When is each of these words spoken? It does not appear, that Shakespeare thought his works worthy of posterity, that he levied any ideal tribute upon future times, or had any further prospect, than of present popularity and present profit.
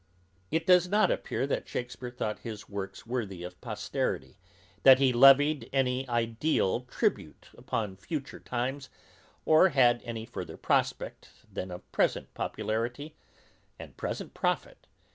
It 0.49 0.65
does 0.65 0.87
not 0.87 1.11
appear, 1.11 1.45
that 1.45 1.67
Shakespeare 1.67 2.09
thought 2.09 2.39
his 2.39 2.67
works 2.67 3.05
worthy 3.05 3.43
of 3.43 3.61
posterity, 3.61 4.39
that 4.81 4.97
he 4.97 5.13
levied 5.13 5.69
any 5.71 6.09
ideal 6.09 6.79
tribute 6.85 7.49
upon 7.55 7.97
future 7.97 8.39
times, 8.39 8.89
or 9.45 9.69
had 9.69 10.01
any 10.03 10.25
further 10.25 10.57
prospect, 10.57 11.29
than 11.53 11.69
of 11.69 11.91
present 11.91 12.33
popularity 12.33 13.13
and 13.77 13.95
present 13.95 14.33
profit. 14.33 14.87